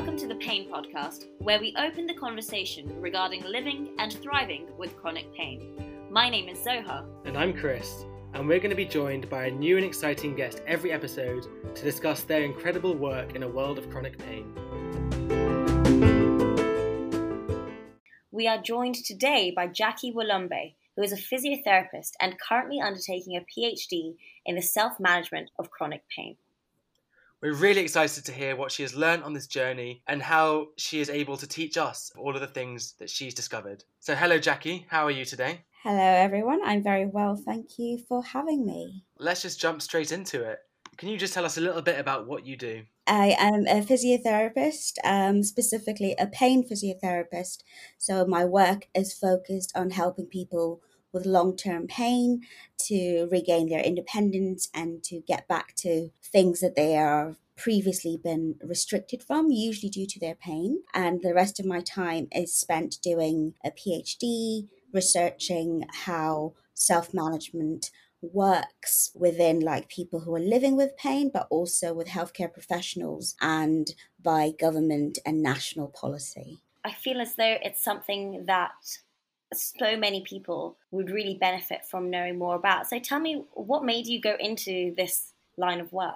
[0.00, 4.96] Welcome to the Pain Podcast, where we open the conversation regarding living and thriving with
[4.96, 6.06] chronic pain.
[6.10, 7.04] My name is Zoha.
[7.26, 10.62] And I'm Chris, and we're going to be joined by a new and exciting guest
[10.66, 14.46] every episode to discuss their incredible work in a world of chronic pain.
[18.30, 23.44] We are joined today by Jackie Walumbe, who is a physiotherapist and currently undertaking a
[23.44, 24.14] PhD
[24.46, 26.38] in the self management of chronic pain.
[27.42, 31.00] We're really excited to hear what she has learned on this journey and how she
[31.00, 33.82] is able to teach us all of the things that she's discovered.
[33.98, 34.84] So, hello, Jackie.
[34.90, 35.64] How are you today?
[35.82, 36.60] Hello, everyone.
[36.62, 37.36] I'm very well.
[37.36, 39.04] Thank you for having me.
[39.18, 40.58] Let's just jump straight into it.
[40.98, 42.82] Can you just tell us a little bit about what you do?
[43.06, 47.62] I am a physiotherapist, um, specifically a pain physiotherapist.
[47.96, 50.82] So, my work is focused on helping people
[51.12, 52.42] with long term pain
[52.86, 58.56] to regain their independence and to get back to things that they are previously been
[58.62, 60.82] restricted from, usually due to their pain.
[60.94, 67.90] And the rest of my time is spent doing a PhD, researching how self management
[68.22, 73.94] works within like people who are living with pain, but also with healthcare professionals and
[74.22, 76.62] by government and national policy.
[76.84, 78.72] I feel as though it's something that
[79.52, 82.88] so many people would really benefit from knowing more about.
[82.88, 86.14] So tell me, what made you go into this line of work?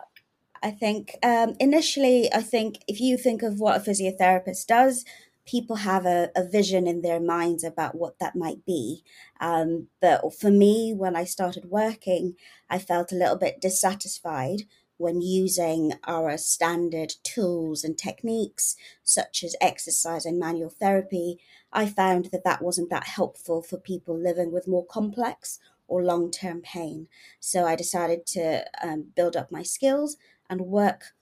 [0.62, 5.04] I think um, initially, I think if you think of what a physiotherapist does,
[5.46, 9.02] people have a, a vision in their minds about what that might be.
[9.40, 12.36] Um, but for me, when I started working,
[12.70, 14.62] I felt a little bit dissatisfied
[14.96, 21.38] when using our standard tools and techniques, such as exercise and manual therapy,
[21.72, 26.30] I found that that wasn't that helpful for people living with more complex or long
[26.30, 27.08] term pain.
[27.40, 30.16] So I decided to um, build up my skills
[30.48, 31.12] and work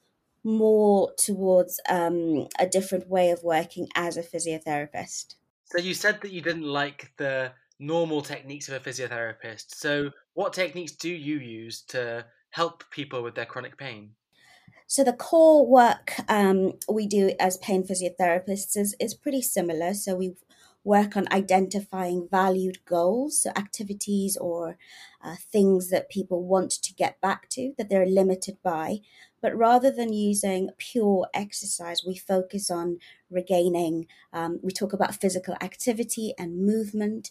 [0.44, 5.36] more towards um, a different way of working as a physiotherapist.
[5.66, 9.74] So you said that you didn't like the normal techniques of a physiotherapist.
[9.74, 14.10] So what techniques do you use to help people with their chronic pain?
[14.86, 19.94] So the core work um, we do as pain physiotherapists is, is pretty similar.
[19.94, 20.34] So we
[20.84, 24.76] work on identifying valued goals, so activities or
[25.24, 28.98] uh, things that people want to get back to that they're limited by.
[29.40, 32.98] But rather than using pure exercise, we focus on
[33.30, 37.30] regaining, um, we talk about physical activity and movement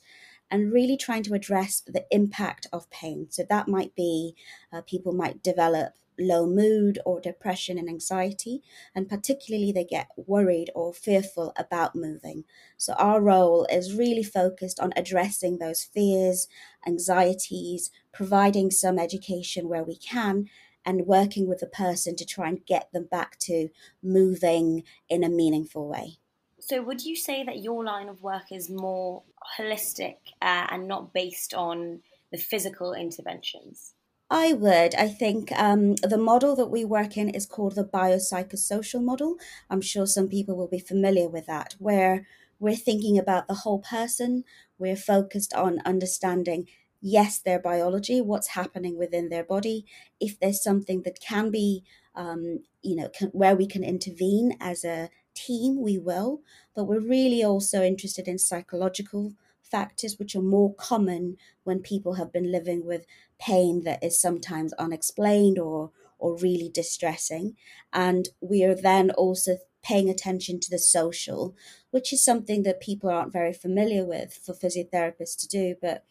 [0.51, 3.27] and really trying to address the impact of pain.
[3.31, 4.35] So that might be
[4.71, 8.61] uh, people might develop low mood or depression and anxiety,
[8.93, 12.43] and particularly they get worried or fearful about moving.
[12.77, 16.47] So, our role is really focused on addressing those fears,
[16.85, 20.49] anxieties, providing some education where we can,
[20.85, 23.69] and working with the person to try and get them back to
[24.01, 26.17] moving in a meaningful way.
[26.61, 29.23] So, would you say that your line of work is more
[29.57, 32.01] holistic uh, and not based on
[32.31, 33.95] the physical interventions?
[34.29, 34.95] I would.
[34.95, 39.37] I think um, the model that we work in is called the biopsychosocial model.
[39.69, 42.27] I'm sure some people will be familiar with that, where
[42.59, 44.43] we're thinking about the whole person.
[44.77, 46.69] We're focused on understanding,
[47.01, 49.85] yes, their biology, what's happening within their body.
[50.19, 51.83] If there's something that can be,
[52.15, 56.41] um, you know, can, where we can intervene as a team, we will.
[56.75, 62.31] But we're really also interested in psychological factors which are more common when people have
[62.31, 63.05] been living with
[63.39, 67.55] pain that is sometimes unexplained or or really distressing
[67.93, 71.55] and we are then also paying attention to the social
[71.89, 76.03] which is something that people aren't very familiar with for physiotherapists to do but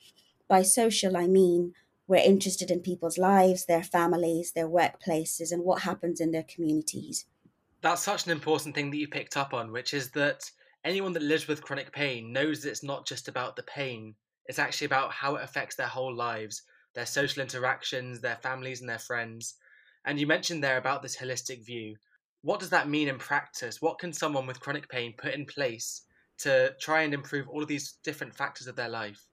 [0.49, 1.73] by social i mean
[2.07, 7.27] we're interested in people's lives their families their workplaces and what happens in their communities
[7.83, 10.43] that's such an important thing that you picked up on, which is that
[10.85, 14.15] anyone that lives with chronic pain knows it's not just about the pain,
[14.47, 16.63] it's actually about how it affects their whole lives,
[16.95, 19.55] their social interactions, their families, and their friends.
[20.05, 21.97] And you mentioned there about this holistic view.
[22.43, 23.83] What does that mean in practice?
[23.83, 26.03] What can someone with chronic pain put in place
[26.39, 29.27] to try and improve all of these different factors of their life?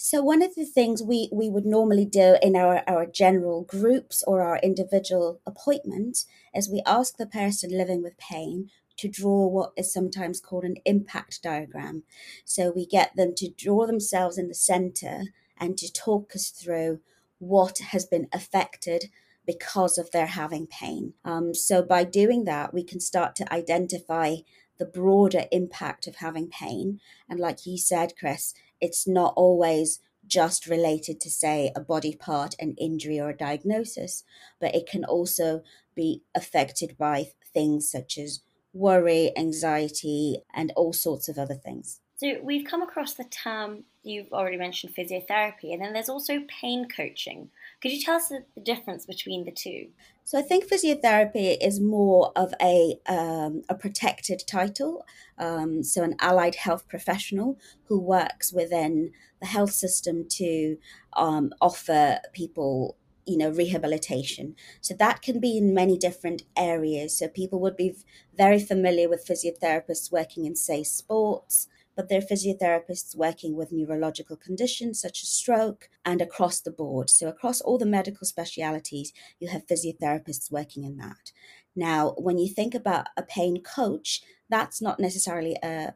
[0.00, 4.22] So one of the things we, we would normally do in our, our general groups
[4.28, 6.24] or our individual appointment
[6.54, 10.76] is we ask the person living with pain to draw what is sometimes called an
[10.84, 12.04] impact diagram.
[12.44, 15.22] So we get them to draw themselves in the center
[15.58, 17.00] and to talk us through
[17.40, 19.10] what has been affected
[19.44, 21.14] because of their having pain.
[21.24, 24.36] Um, so by doing that, we can start to identify
[24.78, 27.00] the broader impact of having pain.
[27.28, 32.54] And like you said, Chris, it's not always just related to, say, a body part,
[32.60, 34.24] an injury, or a diagnosis,
[34.60, 35.62] but it can also
[35.94, 38.40] be affected by things such as
[38.72, 42.00] worry, anxiety, and all sorts of other things.
[42.18, 46.88] So we've come across the term, you've already mentioned physiotherapy, and then there's also pain
[46.88, 47.50] coaching.
[47.80, 49.90] Could you tell us the, difference between the two?
[50.24, 55.06] So I think physiotherapy is more of a um, a protected title.
[55.38, 60.76] Um, so an allied health professional who works within the health system to
[61.12, 67.28] um, offer people you know rehabilitation so that can be in many different areas so
[67.28, 67.94] people would be
[68.34, 71.68] very familiar with physiotherapists working in say sports
[71.98, 77.10] but they're physiotherapists working with neurological conditions such as stroke and across the board.
[77.10, 81.32] So, across all the medical specialities, you have physiotherapists working in that.
[81.74, 85.94] Now, when you think about a pain coach, that's not necessarily a,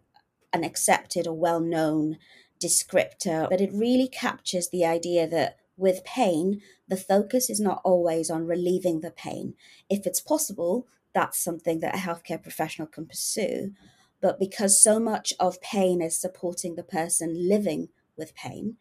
[0.52, 2.18] an accepted or well known
[2.60, 8.28] descriptor, but it really captures the idea that with pain, the focus is not always
[8.28, 9.54] on relieving the pain.
[9.88, 13.74] If it's possible, that's something that a healthcare professional can pursue.
[14.22, 18.78] But because so much of pain is supporting the person living with pain,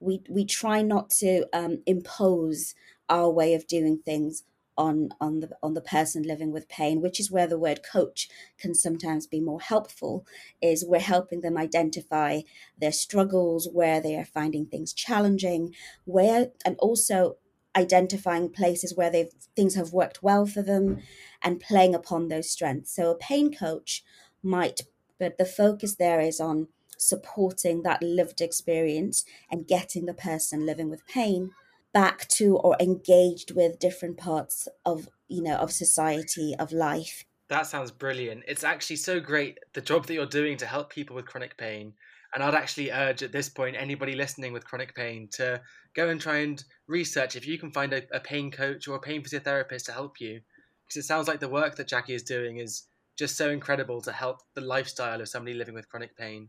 [0.00, 2.74] we, we try not to um, impose
[3.10, 4.44] our way of doing things
[4.76, 8.28] on on the on the person living with pain which is where the word coach
[8.58, 10.26] can sometimes be more helpful
[10.60, 12.40] is we're helping them identify
[12.76, 15.72] their struggles where they are finding things challenging
[16.06, 17.36] where and also
[17.76, 20.98] identifying places where they things have worked well for them
[21.42, 22.94] and playing upon those strengths.
[22.94, 24.04] So a pain coach
[24.44, 24.82] might,
[25.18, 30.88] but the focus there is on supporting that lived experience and getting the person living
[30.88, 31.50] with pain
[31.92, 37.24] back to or engaged with different parts of you know of society of life.
[37.48, 38.44] That sounds brilliant.
[38.48, 41.94] It's actually so great the job that you're doing to help people with chronic pain
[42.34, 45.60] and i'd actually urge at this point anybody listening with chronic pain to
[45.94, 49.00] go and try and research if you can find a, a pain coach or a
[49.00, 50.40] pain physiotherapist to help you
[50.84, 52.84] because it sounds like the work that jackie is doing is
[53.16, 56.48] just so incredible to help the lifestyle of somebody living with chronic pain.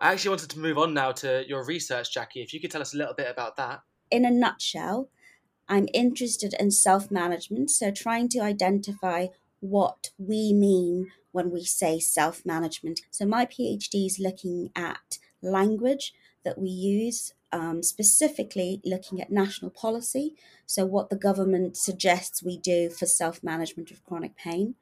[0.00, 2.42] I actually wanted to move on now to your research, Jackie.
[2.42, 3.82] If you could tell us a little bit about that.
[4.10, 5.08] In a nutshell,
[5.68, 9.28] I'm interested in self management, so trying to identify
[9.60, 13.00] what we mean when we say self management.
[13.10, 16.12] So, my PhD is looking at language
[16.44, 20.36] that we use, um, specifically looking at national policy.
[20.66, 24.74] So, what the government suggests we do for self management of chronic pain.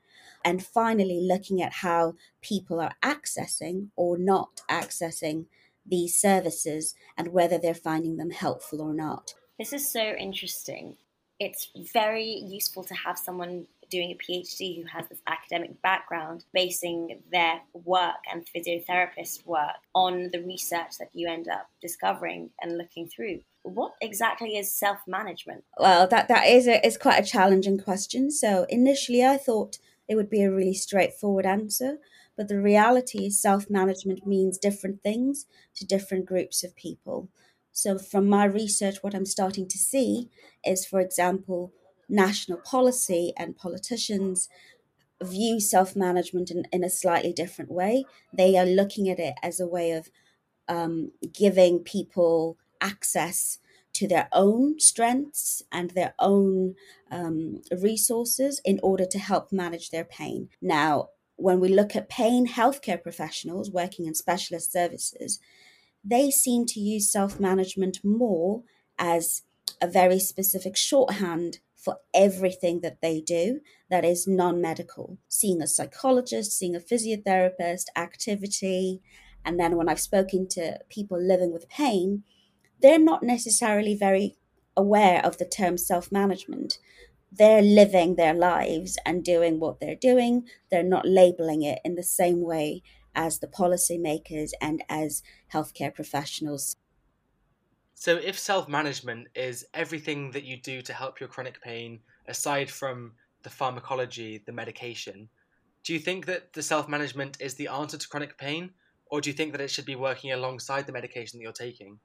[0.44, 5.46] And finally, looking at how people are accessing or not accessing
[5.84, 9.34] these services and whether they're finding them helpful or not.
[9.58, 10.96] This is so interesting.
[11.38, 17.20] It's very useful to have someone doing a PhD who has this academic background, basing
[17.30, 23.06] their work and physiotherapist work on the research that you end up discovering and looking
[23.06, 23.40] through.
[23.64, 25.64] What exactly is self management?
[25.78, 28.30] Well, that, that is, a, is quite a challenging question.
[28.30, 31.98] So initially, I thought it would be a really straightforward answer.
[32.36, 35.46] But the reality is, self management means different things
[35.76, 37.28] to different groups of people.
[37.72, 40.28] So, from my research, what I'm starting to see
[40.64, 41.72] is, for example,
[42.08, 44.48] national policy and politicians
[45.22, 48.04] view self management in, in a slightly different way.
[48.32, 50.10] They are looking at it as a way of
[50.68, 53.58] um, giving people access
[54.02, 56.74] to their own strengths and their own
[57.12, 60.48] um, resources in order to help manage their pain.
[60.60, 65.38] Now, when we look at pain healthcare professionals working in specialist services,
[66.02, 68.64] they seem to use self management more
[68.98, 69.42] as
[69.80, 75.16] a very specific shorthand for everything that they do that is non medical.
[75.28, 79.00] Seeing a psychologist, seeing a physiotherapist, activity.
[79.44, 82.24] And then when I've spoken to people living with pain,
[82.82, 84.36] they're not necessarily very
[84.76, 86.78] aware of the term self management.
[87.30, 90.44] They're living their lives and doing what they're doing.
[90.70, 92.82] They're not labeling it in the same way
[93.14, 95.22] as the policymakers and as
[95.52, 96.76] healthcare professionals.
[97.94, 102.70] So, if self management is everything that you do to help your chronic pain, aside
[102.70, 103.12] from
[103.42, 105.28] the pharmacology, the medication,
[105.84, 108.70] do you think that the self management is the answer to chronic pain,
[109.06, 111.98] or do you think that it should be working alongside the medication that you're taking?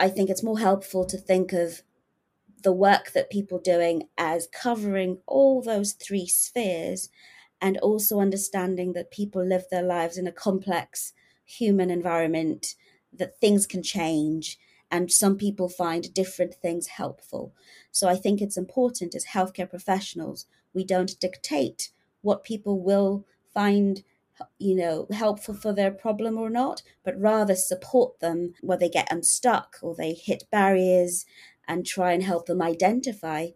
[0.00, 1.82] I think it's more helpful to think of
[2.62, 7.10] the work that people doing as covering all those three spheres
[7.60, 11.12] and also understanding that people live their lives in a complex
[11.44, 12.74] human environment,
[13.12, 14.58] that things can change,
[14.90, 17.52] and some people find different things helpful.
[17.92, 21.90] So I think it's important as healthcare professionals, we don't dictate
[22.22, 24.02] what people will find
[24.58, 29.12] you know, helpful for their problem or not, but rather support them where they get
[29.12, 31.26] unstuck or they hit barriers
[31.66, 33.48] and try and help them identify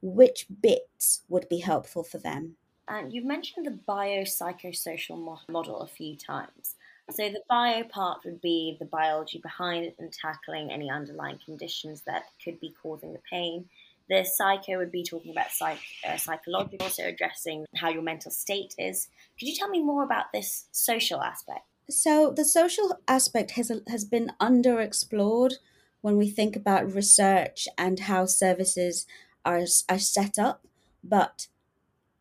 [0.00, 2.56] which bits would be helpful for them.
[2.88, 6.76] And you've mentioned the biopsychosocial model a few times.
[7.10, 12.02] So the bio part would be the biology behind it and tackling any underlying conditions
[12.06, 13.68] that could be causing the pain.
[14.08, 18.74] The psycho would be talking about psych, uh, psychological, so addressing how your mental state
[18.78, 19.08] is.
[19.38, 21.60] Could you tell me more about this social aspect?
[21.90, 25.54] So the social aspect has has been underexplored
[26.00, 29.06] when we think about research and how services
[29.44, 30.66] are are set up,
[31.02, 31.48] but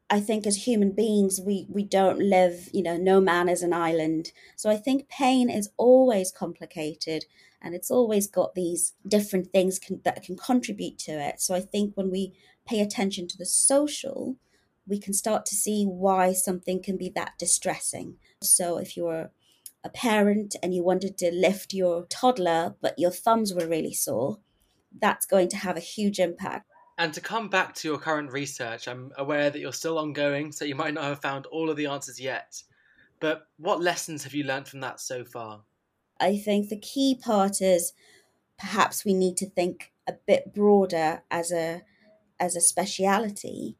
[0.09, 3.73] I think as human beings, we, we don't live, you know, no man is an
[3.73, 4.31] island.
[4.55, 7.25] So I think pain is always complicated
[7.61, 11.41] and it's always got these different things can, that can contribute to it.
[11.41, 12.33] So I think when we
[12.65, 14.37] pay attention to the social,
[14.87, 18.15] we can start to see why something can be that distressing.
[18.41, 19.31] So if you're
[19.83, 24.39] a parent and you wanted to lift your toddler, but your thumbs were really sore,
[24.97, 26.71] that's going to have a huge impact.
[26.97, 30.65] And to come back to your current research, I'm aware that you're still ongoing, so
[30.65, 32.61] you might not have found all of the answers yet.
[33.19, 35.61] But what lessons have you learned from that so far?
[36.19, 37.93] I think the key part is
[38.57, 41.83] perhaps we need to think a bit broader as a
[42.39, 43.77] as a speciality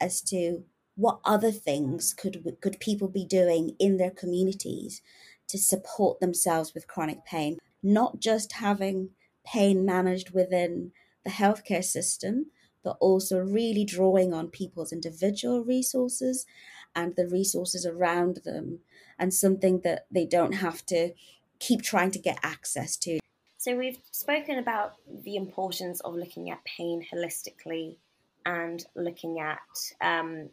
[0.00, 0.64] as to
[0.96, 5.02] what other things could could people be doing in their communities
[5.48, 9.10] to support themselves with chronic pain not just having
[9.44, 10.92] pain managed within
[11.24, 12.46] the healthcare system
[12.84, 16.46] but also really drawing on people's individual resources
[16.94, 18.80] and the resources around them
[19.18, 21.12] and something that they don't have to
[21.58, 23.18] keep trying to get access to.
[23.56, 27.96] So, we've spoken about the importance of looking at pain holistically
[28.44, 29.58] and looking at
[30.02, 30.50] um,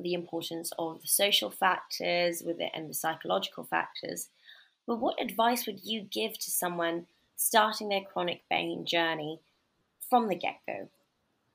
[0.00, 4.28] the importance of the social factors with it and the psychological factors.
[4.86, 9.40] But what advice would you give to someone starting their chronic pain journey
[10.10, 10.90] from the get go?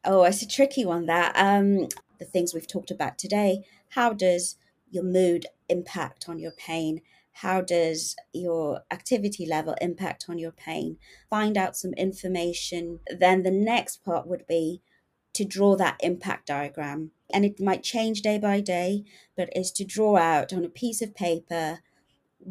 [0.03, 1.05] Oh, it's a tricky one.
[1.05, 3.65] That um, the things we've talked about today.
[3.89, 4.55] How does
[4.89, 7.01] your mood impact on your pain?
[7.39, 10.97] How does your activity level impact on your pain?
[11.29, 12.99] Find out some information.
[13.09, 14.81] Then the next part would be
[15.33, 17.11] to draw that impact diagram.
[17.33, 19.03] And it might change day by day,
[19.35, 21.79] but is to draw out on a piece of paper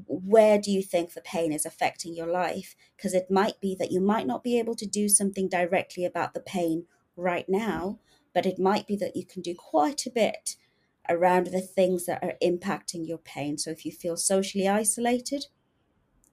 [0.06, 2.74] where do you think the pain is affecting your life?
[2.96, 6.34] Because it might be that you might not be able to do something directly about
[6.34, 6.86] the pain
[7.16, 7.98] right now,
[8.32, 10.56] but it might be that you can do quite a bit
[11.08, 13.58] around the things that are impacting your pain.
[13.58, 15.46] So if you feel socially isolated,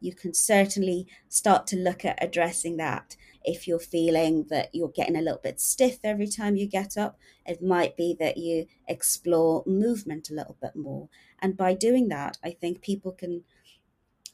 [0.02, 3.16] you can certainly start to look at addressing that.
[3.44, 7.18] If you're feeling that you're getting a little bit stiff every time you get up,
[7.46, 11.08] it might be that you explore movement a little bit more.
[11.40, 13.44] And by doing that, I think people can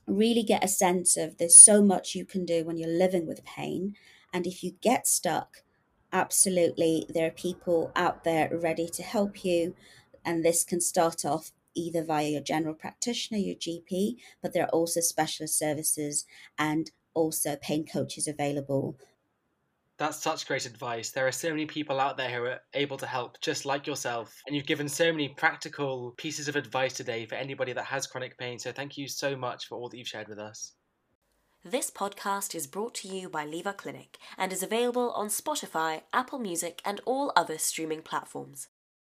[0.08, 3.46] really get a sense of there's so much you can do when you're living with
[3.46, 3.96] pain.
[4.34, 5.64] And if you get stuck,
[6.12, 9.76] absolutely there are people out there ready to help you
[10.24, 14.70] and this can start off either via your general practitioner your gp but there are
[14.70, 16.26] also specialist services
[16.58, 18.98] and also pain coaches available
[19.98, 21.10] that's such great advice.
[21.10, 24.44] There are so many people out there who are able to help, just like yourself.
[24.46, 28.38] And you've given so many practical pieces of advice today for anybody that has chronic
[28.38, 28.60] pain.
[28.60, 30.74] So thank you so much for all that you've shared with us.
[31.66, 36.40] This podcast is brought to you by Leva Clinic and is available on Spotify, Apple
[36.40, 38.68] Music, and all other streaming platforms.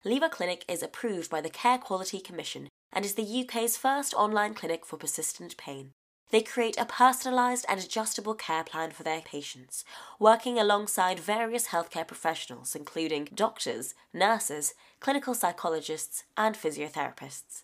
[0.07, 4.53] Leva Clinic is approved by the Care Quality Commission and is the UK's first online
[4.53, 5.91] clinic for persistent pain.
[6.31, 9.83] They create a personalised and adjustable care plan for their patients,
[10.17, 17.63] working alongside various healthcare professionals, including doctors, nurses, clinical psychologists, and physiotherapists.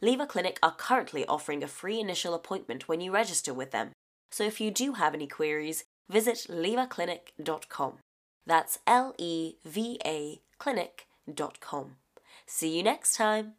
[0.00, 3.92] Leva Clinic are currently offering a free initial appointment when you register with them,
[4.32, 7.98] so if you do have any queries, visit levaclinic.com.
[8.46, 11.13] That's L E V A clinic.com.
[12.46, 13.54] See you next time.